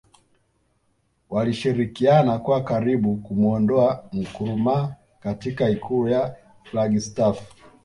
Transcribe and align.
Walishirikiana 1.29 2.39
kwa 2.39 2.63
karibu 2.63 3.15
kumuondoa 3.17 4.03
Nkrumah 4.13 4.93
katika 5.19 5.69
ikulu 5.69 6.07
ya 6.09 6.35
Flagstaff 6.63 7.53